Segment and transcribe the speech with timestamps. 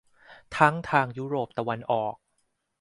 [0.57, 2.15] ทั้งทางยุโรปตะวันออก